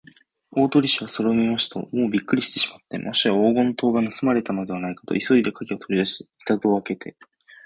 [0.49, 7.15] 大鳥氏はそれを見ますと、もうびっくりしてしまって、もしや黄金塔がぬすまれたのではないかと、急いでかぎをとりだし、板戸をあけて